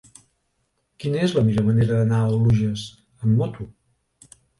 [1.03, 2.87] Quina és la millor manera d'anar a les Oluges
[3.27, 3.69] amb moto?